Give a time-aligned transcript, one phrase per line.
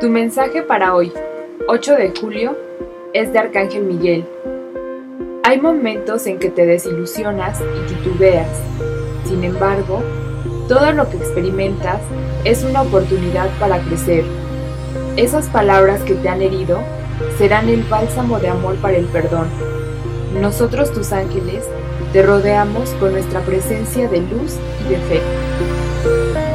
[0.00, 1.10] Tu mensaje para hoy,
[1.68, 2.54] 8 de julio,
[3.14, 4.26] es de Arcángel Miguel.
[5.42, 8.50] Hay momentos en que te desilusionas y titubeas.
[9.24, 10.02] Sin embargo,
[10.68, 12.02] todo lo que experimentas
[12.44, 14.24] es una oportunidad para crecer.
[15.16, 16.78] Esas palabras que te han herido
[17.38, 19.48] serán el bálsamo de amor para el perdón.
[20.38, 21.64] Nosotros tus ángeles
[22.12, 26.45] te rodeamos con nuestra presencia de luz y de fe.